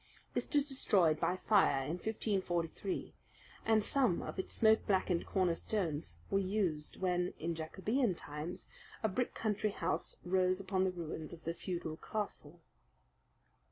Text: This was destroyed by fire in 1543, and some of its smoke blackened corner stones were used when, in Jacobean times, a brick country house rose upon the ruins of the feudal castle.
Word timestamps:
This 0.33 0.49
was 0.51 0.67
destroyed 0.67 1.19
by 1.19 1.37
fire 1.37 1.83
in 1.83 1.91
1543, 1.99 3.13
and 3.67 3.83
some 3.83 4.23
of 4.23 4.39
its 4.39 4.51
smoke 4.51 4.87
blackened 4.87 5.27
corner 5.27 5.53
stones 5.53 6.15
were 6.31 6.39
used 6.39 6.99
when, 6.99 7.35
in 7.37 7.53
Jacobean 7.53 8.15
times, 8.15 8.65
a 9.03 9.07
brick 9.07 9.35
country 9.35 9.69
house 9.69 10.15
rose 10.25 10.59
upon 10.59 10.85
the 10.85 10.91
ruins 10.91 11.33
of 11.33 11.43
the 11.43 11.53
feudal 11.53 11.97
castle. 11.97 12.61